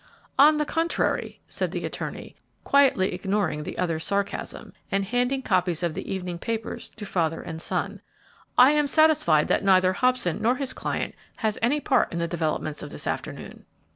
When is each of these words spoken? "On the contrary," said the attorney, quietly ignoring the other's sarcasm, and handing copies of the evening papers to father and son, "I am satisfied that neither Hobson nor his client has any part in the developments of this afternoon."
"On 0.39 0.57
the 0.57 0.65
contrary," 0.65 1.41
said 1.47 1.69
the 1.69 1.85
attorney, 1.85 2.35
quietly 2.63 3.13
ignoring 3.13 3.61
the 3.61 3.77
other's 3.77 4.03
sarcasm, 4.03 4.73
and 4.91 5.05
handing 5.05 5.43
copies 5.43 5.83
of 5.83 5.93
the 5.93 6.11
evening 6.11 6.39
papers 6.39 6.89
to 6.95 7.05
father 7.05 7.39
and 7.43 7.61
son, 7.61 8.01
"I 8.57 8.71
am 8.71 8.87
satisfied 8.87 9.47
that 9.49 9.63
neither 9.63 9.93
Hobson 9.93 10.41
nor 10.41 10.55
his 10.55 10.73
client 10.73 11.13
has 11.35 11.59
any 11.61 11.81
part 11.81 12.11
in 12.11 12.17
the 12.17 12.27
developments 12.27 12.81
of 12.81 12.89
this 12.89 13.05
afternoon." 13.05 13.63